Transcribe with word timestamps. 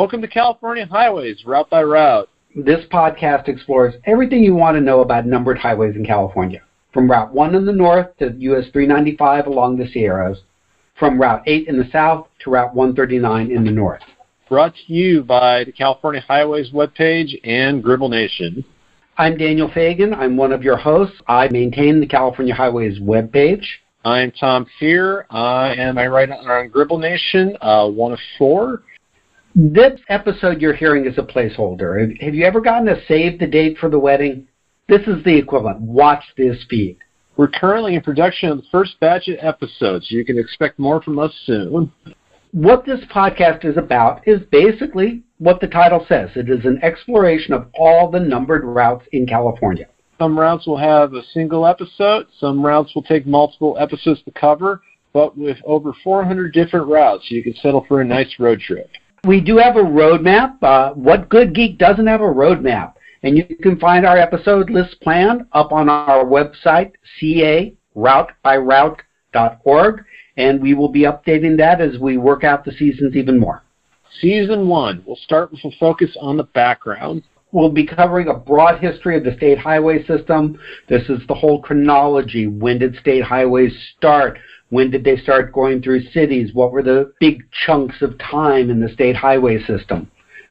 Welcome 0.00 0.22
to 0.22 0.28
California 0.28 0.86
Highways, 0.86 1.44
route 1.44 1.68
by 1.68 1.82
route. 1.82 2.30
This 2.56 2.86
podcast 2.90 3.48
explores 3.48 3.92
everything 4.06 4.42
you 4.42 4.54
want 4.54 4.78
to 4.78 4.80
know 4.80 5.00
about 5.00 5.26
numbered 5.26 5.58
highways 5.58 5.94
in 5.94 6.06
California, 6.06 6.62
from 6.94 7.10
Route 7.10 7.34
1 7.34 7.54
in 7.54 7.66
the 7.66 7.72
north 7.74 8.06
to 8.16 8.34
US 8.34 8.64
395 8.72 9.46
along 9.46 9.76
the 9.76 9.86
Sierras, 9.88 10.38
from 10.98 11.20
Route 11.20 11.42
8 11.44 11.68
in 11.68 11.76
the 11.76 11.86
south 11.92 12.28
to 12.42 12.50
Route 12.50 12.74
139 12.74 13.50
in 13.50 13.62
the 13.62 13.70
north. 13.70 14.00
Brought 14.48 14.74
to 14.74 14.92
you 14.94 15.22
by 15.22 15.64
the 15.64 15.72
California 15.72 16.22
Highways 16.26 16.70
webpage 16.70 17.38
and 17.44 17.82
Gribble 17.82 18.08
Nation. 18.08 18.64
I'm 19.18 19.36
Daniel 19.36 19.68
Faigin. 19.68 20.16
I'm 20.16 20.34
one 20.34 20.54
of 20.54 20.62
your 20.62 20.78
hosts. 20.78 21.20
I 21.28 21.48
maintain 21.48 22.00
the 22.00 22.06
California 22.06 22.54
Highways 22.54 22.98
webpage. 23.00 23.66
I'm 24.02 24.32
Tom 24.32 24.64
Fearer, 24.78 25.26
I 25.28 25.74
am 25.74 25.98
I 25.98 26.06
write 26.06 26.30
on 26.30 26.68
Gribble 26.68 26.96
Nation, 26.96 27.54
uh, 27.60 27.86
one 27.86 28.12
of 28.12 28.18
four. 28.38 28.82
This 29.54 29.98
episode 30.08 30.60
you're 30.60 30.76
hearing 30.76 31.06
is 31.06 31.18
a 31.18 31.22
placeholder. 31.22 32.16
Have 32.22 32.34
you 32.36 32.44
ever 32.44 32.60
gotten 32.60 32.88
a 32.88 33.04
save 33.06 33.40
the 33.40 33.48
date 33.48 33.78
for 33.78 33.88
the 33.88 33.98
wedding? 33.98 34.46
This 34.88 35.00
is 35.08 35.24
the 35.24 35.36
equivalent. 35.36 35.80
Watch 35.80 36.22
this 36.36 36.64
feed. 36.70 36.98
We're 37.36 37.48
currently 37.48 37.96
in 37.96 38.02
production 38.02 38.50
of 38.50 38.58
the 38.58 38.66
first 38.70 39.00
batch 39.00 39.26
of 39.26 39.38
episodes. 39.40 40.08
You 40.08 40.24
can 40.24 40.38
expect 40.38 40.78
more 40.78 41.02
from 41.02 41.18
us 41.18 41.32
soon. 41.46 41.90
What 42.52 42.84
this 42.86 43.00
podcast 43.12 43.64
is 43.64 43.76
about 43.76 44.26
is 44.26 44.40
basically 44.52 45.24
what 45.38 45.60
the 45.60 45.66
title 45.66 46.06
says. 46.08 46.30
It 46.36 46.48
is 46.48 46.64
an 46.64 46.78
exploration 46.84 47.52
of 47.52 47.66
all 47.74 48.08
the 48.08 48.20
numbered 48.20 48.62
routes 48.62 49.06
in 49.10 49.26
California. 49.26 49.88
Some 50.20 50.38
routes 50.38 50.64
will 50.64 50.76
have 50.76 51.14
a 51.14 51.24
single 51.34 51.66
episode, 51.66 52.26
some 52.38 52.64
routes 52.64 52.94
will 52.94 53.02
take 53.02 53.26
multiple 53.26 53.76
episodes 53.80 54.22
to 54.24 54.30
cover, 54.30 54.82
but 55.12 55.36
with 55.36 55.58
over 55.64 55.92
400 56.04 56.52
different 56.52 56.86
routes, 56.86 57.30
you 57.30 57.42
can 57.42 57.54
settle 57.56 57.84
for 57.88 58.00
a 58.00 58.04
nice 58.04 58.38
road 58.38 58.60
trip. 58.60 58.90
We 59.24 59.40
do 59.40 59.56
have 59.58 59.76
a 59.76 59.82
roadmap. 59.82 60.62
Uh, 60.62 60.90
what 60.94 61.28
good 61.28 61.54
geek 61.54 61.78
doesn't 61.78 62.06
have 62.06 62.20
a 62.20 62.24
roadmap? 62.24 62.94
And 63.22 63.36
you 63.36 63.44
can 63.44 63.78
find 63.78 64.06
our 64.06 64.16
episode 64.16 64.70
list 64.70 64.98
plan 65.02 65.46
up 65.52 65.72
on 65.72 65.90
our 65.90 66.24
website, 66.24 66.92
caroutebyroute.org 67.20 70.04
and 70.36 70.60
we 70.60 70.74
will 70.74 70.88
be 70.88 71.02
updating 71.02 71.56
that 71.58 71.80
as 71.80 71.98
we 71.98 72.16
work 72.16 72.44
out 72.44 72.64
the 72.64 72.72
seasons 72.72 73.14
even 73.14 73.38
more. 73.38 73.62
Season 74.20 74.68
one, 74.68 75.02
we'll 75.06 75.16
start 75.16 75.50
with 75.50 75.60
a 75.64 75.70
focus 75.78 76.16
on 76.20 76.36
the 76.36 76.44
background. 76.44 77.22
We'll 77.52 77.70
be 77.70 77.86
covering 77.86 78.28
a 78.28 78.34
broad 78.34 78.80
history 78.80 79.16
of 79.16 79.24
the 79.24 79.34
state 79.36 79.58
highway 79.58 80.04
system. 80.06 80.58
This 80.88 81.08
is 81.08 81.20
the 81.26 81.34
whole 81.34 81.60
chronology. 81.60 82.46
When 82.46 82.78
did 82.78 82.96
state 82.96 83.24
highways 83.24 83.72
start? 83.96 84.38
When 84.68 84.90
did 84.90 85.02
they 85.02 85.16
start 85.16 85.52
going 85.52 85.82
through 85.82 86.02
cities? 86.10 86.54
What 86.54 86.70
were 86.70 86.82
the 86.82 87.12
big 87.18 87.42
chunks 87.66 88.02
of 88.02 88.16
time 88.18 88.70
in 88.70 88.80
the 88.80 88.88
state 88.88 89.16
highway 89.16 89.62
system? 89.64 90.10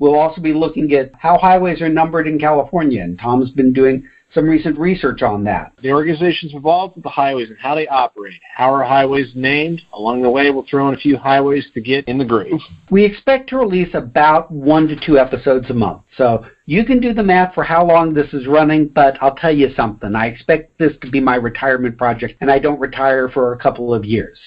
We'll 0.00 0.18
also 0.18 0.40
be 0.40 0.54
looking 0.54 0.92
at 0.94 1.12
how 1.16 1.38
highways 1.38 1.80
are 1.82 1.88
numbered 1.88 2.26
in 2.26 2.38
California, 2.38 3.02
and 3.02 3.18
Tom's 3.18 3.50
been 3.50 3.72
doing 3.72 4.08
some 4.32 4.48
recent 4.48 4.78
research 4.78 5.22
on 5.22 5.44
that. 5.44 5.72
The 5.82 5.92
organizations 5.92 6.54
involved 6.54 6.94
with 6.94 7.04
the 7.04 7.10
highways 7.10 7.50
and 7.50 7.58
how 7.58 7.74
they 7.74 7.86
operate. 7.88 8.40
How 8.54 8.72
are 8.72 8.82
highways 8.82 9.32
named? 9.34 9.82
Along 9.92 10.22
the 10.22 10.30
way, 10.30 10.50
we'll 10.50 10.64
throw 10.70 10.88
in 10.88 10.94
a 10.94 10.98
few 10.98 11.18
highways 11.18 11.66
to 11.74 11.80
get 11.82 12.06
in 12.08 12.16
the 12.16 12.24
groove. 12.24 12.60
We 12.90 13.04
expect 13.04 13.50
to 13.50 13.58
release 13.58 13.92
about 13.92 14.50
one 14.50 14.88
to 14.88 14.96
two 14.96 15.18
episodes 15.18 15.68
a 15.68 15.74
month. 15.74 16.02
So 16.16 16.46
you 16.64 16.84
can 16.84 17.00
do 17.00 17.12
the 17.12 17.22
math 17.22 17.54
for 17.54 17.64
how 17.64 17.84
long 17.84 18.14
this 18.14 18.32
is 18.32 18.46
running, 18.46 18.88
but 18.88 19.18
I'll 19.20 19.34
tell 19.34 19.54
you 19.54 19.74
something. 19.74 20.14
I 20.14 20.28
expect 20.28 20.78
this 20.78 20.92
to 21.02 21.10
be 21.10 21.20
my 21.20 21.34
retirement 21.34 21.98
project, 21.98 22.38
and 22.40 22.50
I 22.50 22.58
don't 22.58 22.80
retire 22.80 23.28
for 23.28 23.52
a 23.52 23.58
couple 23.58 23.92
of 23.92 24.04
years. 24.06 24.38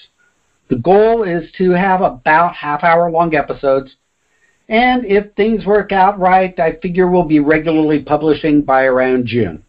The 0.68 0.76
goal 0.76 1.24
is 1.24 1.52
to 1.58 1.72
have 1.72 2.00
about 2.00 2.54
half 2.54 2.82
hour 2.82 3.10
long 3.10 3.34
episodes 3.34 3.94
and 4.68 5.04
if 5.04 5.34
things 5.34 5.66
work 5.66 5.92
out 5.92 6.18
right, 6.18 6.58
I 6.58 6.76
figure 6.80 7.10
we'll 7.10 7.24
be 7.24 7.40
regularly 7.40 8.02
publishing 8.02 8.62
by 8.62 8.84
around 8.84 9.26
June. 9.26 9.64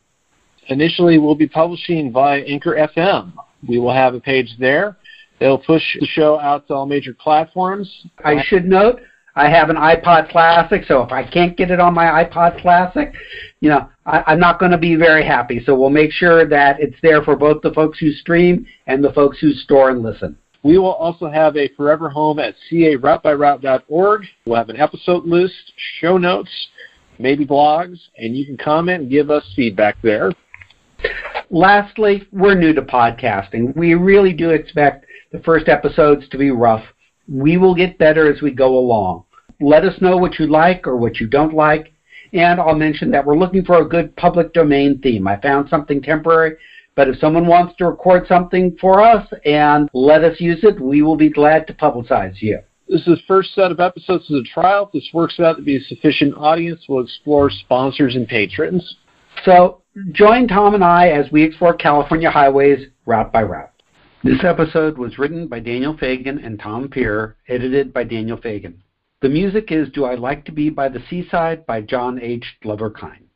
Initially, 0.68 1.18
we'll 1.18 1.36
be 1.36 1.48
publishing 1.48 2.12
via 2.12 2.42
Anchor 2.42 2.76
FM. 2.76 3.34
We 3.68 3.78
will 3.78 3.94
have 3.94 4.16
a 4.16 4.20
page 4.20 4.56
there. 4.60 4.98
It'll 5.40 5.60
push 5.60 5.84
the 6.00 6.08
show 6.08 6.40
out 6.40 6.68
to 6.68 6.74
all 6.74 6.86
major 6.86 7.14
platforms. 7.14 7.92
I 8.24 8.42
should 8.44 8.66
note 8.66 9.02
I 9.36 9.50
have 9.50 9.70
an 9.70 9.76
iPod 9.76 10.30
Classic, 10.30 10.84
so 10.88 11.02
if 11.02 11.12
I 11.12 11.24
can't 11.24 11.58
get 11.58 11.72
it 11.72 11.80
on 11.80 11.94
my 11.94 12.24
iPod 12.24 12.62
Classic, 12.62 13.14
you 13.60 13.70
know, 13.70 13.90
I, 14.06 14.32
am 14.32 14.40
not 14.40 14.60
going 14.60 14.72
to 14.72 14.78
be 14.78 14.96
very 14.96 15.26
happy. 15.26 15.62
So 15.66 15.78
we'll 15.78 15.90
make 15.90 16.12
sure 16.12 16.48
that 16.48 16.80
it's 16.80 16.96
there 17.02 17.22
for 17.22 17.36
both 17.36 17.62
the 17.62 17.74
folks 17.74 18.00
who 18.00 18.12
stream 18.12 18.66
and 18.88 19.04
the 19.04 19.12
folks 19.12 19.40
who 19.40 19.52
store 19.52 19.90
and 19.90 20.02
listen. 20.02 20.38
We 20.66 20.80
will 20.80 20.94
also 20.94 21.30
have 21.30 21.56
a 21.58 21.68
forever 21.78 22.10
home 22.10 22.40
at 22.40 22.56
caroutebyroute.org. 22.72 24.26
We'll 24.48 24.56
have 24.58 24.70
an 24.70 24.78
episode 24.82 25.24
list, 25.26 25.54
show 26.02 26.18
notes, 26.18 26.50
maybe 27.20 27.46
blogs, 27.46 28.00
and 28.18 28.36
you 28.36 28.48
can 28.48 28.58
comment 28.58 29.04
and 29.04 29.12
give 29.12 29.30
us 29.30 29.44
feedback 29.56 29.96
there. 30.02 30.32
Lastly, 31.52 32.28
we're 32.32 32.56
new 32.56 32.74
to 32.74 32.82
podcasting. 32.82 33.78
We 33.78 33.94
really 33.94 34.34
do 34.34 34.50
expect 34.50 35.06
the 35.32 35.38
first 35.42 35.70
episodes 35.70 36.28
to 36.30 36.38
be 36.40 36.50
rough. 36.50 36.84
We 37.28 37.58
will 37.58 37.76
get 37.76 38.00
better 38.00 38.34
as 38.34 38.42
we 38.42 38.50
go 38.50 38.76
along. 38.76 39.26
Let 39.62 39.86
us 39.86 40.02
know 40.02 40.18
what 40.18 40.40
you 40.40 40.48
like 40.48 40.88
or 40.88 40.98
what 40.98 41.20
you 41.20 41.28
don't 41.28 41.54
like. 41.54 41.94
And 42.34 42.60
I'll 42.60 42.74
mention 42.74 43.12
that 43.12 43.24
we're 43.24 43.38
looking 43.38 43.64
for 43.64 43.84
a 43.84 43.88
good 43.88 44.16
public 44.16 44.52
domain 44.54 45.00
theme. 45.04 45.28
I 45.28 45.40
found 45.42 45.70
something 45.70 46.02
temporary, 46.02 46.58
but 46.96 47.08
if 47.08 47.20
someone 47.20 47.48
wants 47.48 47.76
to 47.78 47.86
record 47.86 48.28
something 48.28 48.76
for 48.80 49.02
us 49.02 49.28
and 49.46 49.90
let 49.94 50.24
us 50.24 50.40
use 50.40 50.64
it, 50.64 50.80
we 50.80 51.02
will 51.02 51.18
be 51.18 51.30
glad 51.30 51.68
to 51.68 51.74
publicize 51.74 52.42
you. 52.42 52.60
This 52.88 53.02
is 53.02 53.06
the 53.06 53.22
first 53.28 53.54
set 53.54 53.72
of 53.72 53.80
episodes 53.80 54.26
as 54.30 54.38
a 54.38 54.44
trial. 54.44 54.86
If 54.86 54.94
this 54.94 55.10
works 55.14 55.40
out 55.40 55.58
to 55.58 55.62
be 55.62 55.78
a 55.78 55.82
sufficient 55.82 56.36
audience, 56.38 56.86
we'll 56.88 57.04
explore 57.04 57.50
sponsors 57.50 58.16
and 58.16 58.28
patrons. 58.28 58.98
So 59.44 59.82
Join 60.12 60.50
Tom 60.50 60.76
and 60.76 60.84
I 60.84 61.08
as 61.08 61.32
we 61.32 61.42
explore 61.42 61.74
California 61.74 62.30
highways 62.30 62.88
route 63.06 63.32
by 63.32 63.44
route. 63.44 63.72
This 64.26 64.44
episode 64.44 64.98
was 64.98 65.18
written 65.18 65.48
by 65.48 65.62
Daniel 65.62 65.94
Faigin 65.94 66.46
and 66.46 66.60
Tom 66.60 66.90
Fearer, 66.90 67.38
edited 67.48 67.94
by 67.94 68.04
Daniel 68.04 68.38
Faigin. 68.38 68.74
The 69.22 69.30
music 69.30 69.72
is 69.72 69.88
Do 69.94 70.04
I 70.04 70.16
Like 70.16 70.44
to 70.46 70.52
Be 70.52 70.70
by 70.70 70.90
the 70.90 71.02
Seaside 71.10 71.66
by 71.66 71.80
John 71.80 72.20
H. 72.22 72.58
Glover-Kind. 72.62 73.30